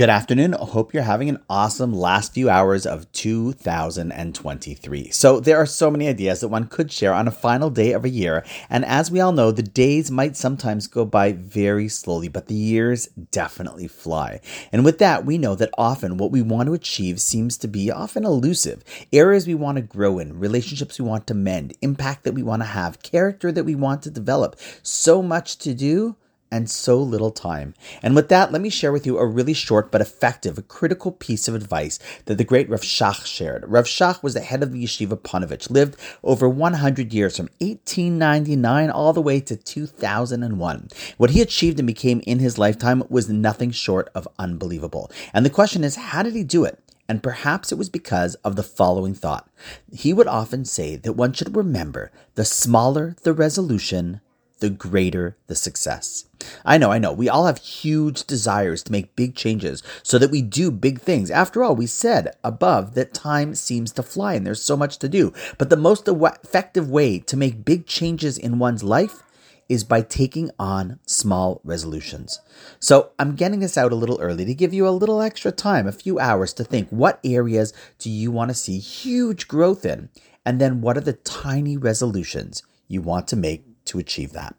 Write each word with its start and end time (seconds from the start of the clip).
Good 0.00 0.08
afternoon. 0.08 0.52
Hope 0.54 0.94
you're 0.94 1.02
having 1.02 1.28
an 1.28 1.42
awesome 1.50 1.92
last 1.92 2.32
few 2.32 2.48
hours 2.48 2.86
of 2.86 3.12
2023. 3.12 5.10
So, 5.10 5.40
there 5.40 5.58
are 5.58 5.66
so 5.66 5.90
many 5.90 6.08
ideas 6.08 6.40
that 6.40 6.48
one 6.48 6.68
could 6.68 6.90
share 6.90 7.12
on 7.12 7.28
a 7.28 7.30
final 7.30 7.68
day 7.68 7.92
of 7.92 8.06
a 8.06 8.08
year. 8.08 8.42
And 8.70 8.82
as 8.86 9.10
we 9.10 9.20
all 9.20 9.32
know, 9.32 9.50
the 9.50 9.62
days 9.62 10.10
might 10.10 10.38
sometimes 10.38 10.86
go 10.86 11.04
by 11.04 11.32
very 11.32 11.86
slowly, 11.88 12.28
but 12.28 12.46
the 12.46 12.54
years 12.54 13.08
definitely 13.30 13.88
fly. 13.88 14.40
And 14.72 14.86
with 14.86 15.00
that, 15.00 15.26
we 15.26 15.36
know 15.36 15.54
that 15.56 15.68
often 15.76 16.16
what 16.16 16.30
we 16.30 16.40
want 16.40 16.68
to 16.68 16.72
achieve 16.72 17.20
seems 17.20 17.58
to 17.58 17.68
be 17.68 17.90
often 17.90 18.24
elusive. 18.24 18.82
Areas 19.12 19.46
we 19.46 19.54
want 19.54 19.76
to 19.76 19.82
grow 19.82 20.18
in, 20.18 20.38
relationships 20.38 20.98
we 20.98 21.04
want 21.04 21.26
to 21.26 21.34
mend, 21.34 21.74
impact 21.82 22.24
that 22.24 22.32
we 22.32 22.42
want 22.42 22.62
to 22.62 22.68
have, 22.68 23.02
character 23.02 23.52
that 23.52 23.64
we 23.64 23.74
want 23.74 24.02
to 24.04 24.10
develop. 24.10 24.56
So 24.82 25.20
much 25.20 25.58
to 25.58 25.74
do 25.74 26.16
and 26.50 26.70
so 26.70 26.98
little 26.98 27.30
time. 27.30 27.74
And 28.02 28.14
with 28.14 28.28
that, 28.28 28.52
let 28.52 28.60
me 28.60 28.70
share 28.70 28.92
with 28.92 29.06
you 29.06 29.18
a 29.18 29.26
really 29.26 29.54
short 29.54 29.90
but 29.90 30.00
effective, 30.00 30.58
a 30.58 30.62
critical 30.62 31.12
piece 31.12 31.48
of 31.48 31.54
advice 31.54 31.98
that 32.26 32.38
the 32.38 32.44
great 32.44 32.68
Rav 32.68 32.80
Shach 32.80 33.24
shared. 33.24 33.64
Rav 33.68 33.84
Shach 33.84 34.22
was 34.22 34.34
the 34.34 34.40
head 34.40 34.62
of 34.62 34.72
the 34.72 34.84
yeshiva 34.84 35.16
Ponevezh, 35.16 35.70
lived 35.70 35.96
over 36.22 36.48
100 36.48 37.12
years 37.12 37.36
from 37.36 37.48
1899 37.58 38.90
all 38.90 39.12
the 39.12 39.22
way 39.22 39.40
to 39.40 39.56
2001. 39.56 40.88
What 41.16 41.30
he 41.30 41.40
achieved 41.40 41.78
and 41.78 41.86
became 41.86 42.22
in 42.26 42.38
his 42.38 42.58
lifetime 42.58 43.02
was 43.08 43.28
nothing 43.28 43.70
short 43.70 44.10
of 44.14 44.28
unbelievable. 44.38 45.10
And 45.32 45.46
the 45.46 45.50
question 45.50 45.84
is, 45.84 45.96
how 45.96 46.22
did 46.22 46.34
he 46.34 46.44
do 46.44 46.64
it? 46.64 46.78
And 47.10 47.24
perhaps 47.24 47.72
it 47.72 47.78
was 47.78 47.88
because 47.88 48.36
of 48.36 48.54
the 48.54 48.62
following 48.62 49.14
thought. 49.14 49.50
He 49.92 50.12
would 50.12 50.28
often 50.28 50.64
say 50.64 50.94
that 50.94 51.14
one 51.14 51.32
should 51.32 51.56
remember 51.56 52.12
the 52.36 52.44
smaller 52.44 53.16
the 53.24 53.32
resolution, 53.32 54.20
the 54.60 54.70
greater 54.70 55.36
the 55.46 55.54
success. 55.54 56.26
I 56.64 56.78
know, 56.78 56.90
I 56.90 56.98
know. 56.98 57.12
We 57.12 57.28
all 57.28 57.46
have 57.46 57.58
huge 57.58 58.24
desires 58.24 58.82
to 58.84 58.92
make 58.92 59.16
big 59.16 59.34
changes 59.34 59.82
so 60.02 60.18
that 60.18 60.30
we 60.30 60.40
do 60.42 60.70
big 60.70 61.00
things. 61.00 61.30
After 61.30 61.62
all, 61.62 61.76
we 61.76 61.86
said 61.86 62.34
above 62.44 62.94
that 62.94 63.12
time 63.12 63.54
seems 63.54 63.92
to 63.92 64.02
fly 64.02 64.34
and 64.34 64.46
there's 64.46 64.62
so 64.62 64.76
much 64.76 64.98
to 64.98 65.08
do. 65.08 65.32
But 65.58 65.70
the 65.70 65.76
most 65.76 66.08
effective 66.08 66.88
way 66.88 67.18
to 67.18 67.36
make 67.36 67.64
big 67.64 67.86
changes 67.86 68.38
in 68.38 68.58
one's 68.58 68.82
life 68.82 69.22
is 69.70 69.84
by 69.84 70.02
taking 70.02 70.50
on 70.58 70.98
small 71.06 71.60
resolutions. 71.62 72.40
So 72.80 73.10
I'm 73.20 73.36
getting 73.36 73.60
this 73.60 73.78
out 73.78 73.92
a 73.92 73.96
little 73.96 74.20
early 74.20 74.44
to 74.44 74.52
give 74.52 74.74
you 74.74 74.86
a 74.86 74.90
little 74.90 75.22
extra 75.22 75.52
time, 75.52 75.86
a 75.86 75.92
few 75.92 76.18
hours 76.18 76.52
to 76.54 76.64
think 76.64 76.88
what 76.88 77.20
areas 77.22 77.72
do 77.98 78.10
you 78.10 78.32
want 78.32 78.50
to 78.50 78.54
see 78.54 78.78
huge 78.78 79.46
growth 79.46 79.86
in? 79.86 80.08
And 80.44 80.60
then 80.60 80.80
what 80.80 80.96
are 80.96 81.02
the 81.02 81.12
tiny 81.12 81.76
resolutions 81.76 82.64
you 82.88 83.00
want 83.00 83.28
to 83.28 83.36
make 83.36 83.64
to 83.90 83.98
achieve 83.98 84.32
that. 84.32 84.54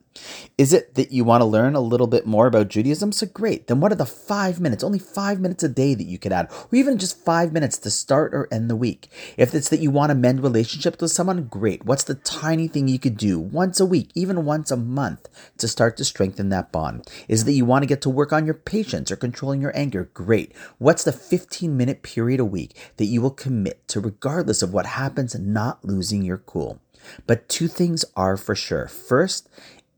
Is 0.57 0.73
it 0.73 0.95
that 0.95 1.11
you 1.11 1.23
want 1.23 1.41
to 1.41 1.45
learn 1.45 1.75
a 1.75 1.81
little 1.81 2.07
bit 2.07 2.25
more 2.25 2.47
about 2.47 2.67
Judaism? 2.67 3.11
So 3.11 3.25
great. 3.25 3.67
Then 3.67 3.79
what 3.79 3.91
are 3.91 3.95
the 3.95 4.05
five 4.05 4.59
minutes, 4.59 4.83
only 4.83 4.99
five 4.99 5.39
minutes 5.39 5.63
a 5.63 5.69
day 5.69 5.93
that 5.95 6.05
you 6.05 6.19
could 6.19 6.33
add, 6.33 6.51
or 6.51 6.75
even 6.75 6.97
just 6.97 7.23
five 7.23 7.53
minutes 7.53 7.77
to 7.79 7.89
start 7.89 8.33
or 8.33 8.47
end 8.51 8.69
the 8.69 8.75
week? 8.75 9.09
If 9.37 9.55
it's 9.55 9.69
that 9.69 9.79
you 9.79 9.91
want 9.91 10.09
to 10.09 10.15
mend 10.15 10.43
relationships 10.43 11.01
with 11.01 11.11
someone, 11.11 11.45
great. 11.45 11.85
What's 11.85 12.03
the 12.03 12.15
tiny 12.15 12.67
thing 12.67 12.87
you 12.87 12.99
could 12.99 13.17
do 13.17 13.39
once 13.39 13.79
a 13.79 13.85
week, 13.85 14.11
even 14.13 14.45
once 14.45 14.71
a 14.71 14.77
month 14.77 15.29
to 15.57 15.67
start 15.67 15.97
to 15.97 16.05
strengthen 16.05 16.49
that 16.49 16.71
bond? 16.71 17.09
Is 17.27 17.43
it 17.43 17.45
that 17.45 17.53
you 17.53 17.65
want 17.65 17.83
to 17.83 17.87
get 17.87 18.01
to 18.01 18.09
work 18.09 18.33
on 18.33 18.45
your 18.45 18.55
patience 18.55 19.11
or 19.11 19.15
controlling 19.15 19.61
your 19.61 19.75
anger? 19.75 20.09
Great. 20.13 20.53
What's 20.77 21.03
the 21.03 21.13
15 21.13 21.75
minute 21.75 22.03
period 22.03 22.39
a 22.39 22.45
week 22.45 22.75
that 22.97 23.05
you 23.05 23.21
will 23.21 23.31
commit 23.31 23.87
to, 23.89 23.99
regardless 23.99 24.61
of 24.61 24.73
what 24.73 24.85
happens, 24.85 25.37
not 25.39 25.83
losing 25.85 26.23
your 26.23 26.37
cool? 26.37 26.81
But 27.25 27.49
two 27.49 27.67
things 27.67 28.05
are 28.15 28.37
for 28.37 28.55
sure. 28.55 28.87
First, 28.87 29.49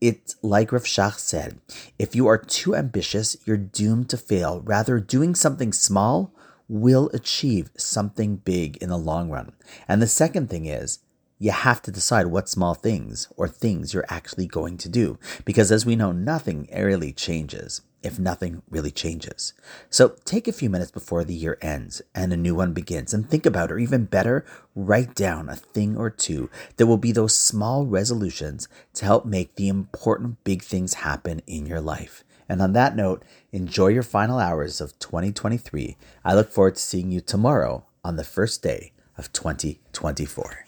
it's 0.04 0.36
like 0.42 0.70
Rav 0.70 0.84
Shach 0.84 1.18
said 1.18 1.58
if 1.98 2.14
you 2.14 2.26
are 2.26 2.36
too 2.36 2.76
ambitious, 2.76 3.38
you're 3.46 3.56
doomed 3.56 4.10
to 4.10 4.18
fail. 4.18 4.60
Rather, 4.60 5.00
doing 5.00 5.34
something 5.34 5.72
small 5.72 6.30
will 6.68 7.08
achieve 7.14 7.70
something 7.78 8.36
big 8.36 8.76
in 8.82 8.90
the 8.90 8.98
long 8.98 9.30
run. 9.30 9.52
And 9.88 10.02
the 10.02 10.06
second 10.06 10.50
thing 10.50 10.66
is, 10.66 10.98
you 11.38 11.52
have 11.52 11.80
to 11.82 11.90
decide 11.90 12.26
what 12.26 12.50
small 12.50 12.74
things 12.74 13.28
or 13.34 13.48
things 13.48 13.94
you're 13.94 14.04
actually 14.10 14.46
going 14.46 14.76
to 14.78 14.90
do. 14.90 15.18
Because 15.46 15.72
as 15.72 15.86
we 15.86 15.96
know, 15.96 16.12
nothing 16.12 16.68
really 16.70 17.12
changes 17.12 17.80
if 18.04 18.18
nothing 18.18 18.62
really 18.70 18.90
changes. 18.90 19.54
So 19.90 20.16
take 20.24 20.46
a 20.46 20.52
few 20.52 20.68
minutes 20.68 20.90
before 20.90 21.24
the 21.24 21.34
year 21.34 21.58
ends 21.60 22.02
and 22.14 22.32
a 22.32 22.36
new 22.36 22.54
one 22.54 22.72
begins 22.72 23.14
and 23.14 23.28
think 23.28 23.46
about, 23.46 23.72
or 23.72 23.78
even 23.78 24.04
better, 24.04 24.44
write 24.74 25.14
down 25.14 25.48
a 25.48 25.56
thing 25.56 25.96
or 25.96 26.10
two 26.10 26.50
that 26.76 26.86
will 26.86 26.98
be 26.98 27.12
those 27.12 27.36
small 27.36 27.86
resolutions 27.86 28.68
to 28.94 29.04
help 29.04 29.24
make 29.24 29.56
the 29.56 29.68
important 29.68 30.44
big 30.44 30.62
things 30.62 30.94
happen 30.94 31.40
in 31.46 31.66
your 31.66 31.80
life. 31.80 32.22
And 32.48 32.60
on 32.60 32.74
that 32.74 32.94
note, 32.94 33.24
enjoy 33.52 33.88
your 33.88 34.02
final 34.02 34.38
hours 34.38 34.80
of 34.80 34.98
2023. 34.98 35.96
I 36.24 36.34
look 36.34 36.50
forward 36.50 36.74
to 36.74 36.82
seeing 36.82 37.10
you 37.10 37.20
tomorrow 37.20 37.86
on 38.04 38.16
the 38.16 38.24
first 38.24 38.62
day 38.62 38.92
of 39.16 39.32
2024. 39.32 40.66